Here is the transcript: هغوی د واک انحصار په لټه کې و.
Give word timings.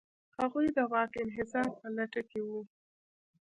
هغوی 0.39 0.67
د 0.77 0.79
واک 0.91 1.11
انحصار 1.23 1.67
په 1.79 1.87
لټه 1.97 2.21
کې 2.29 2.39
و. 2.47 2.49